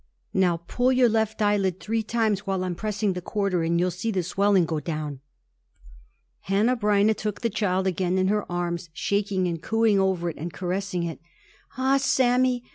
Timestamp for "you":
3.79-3.85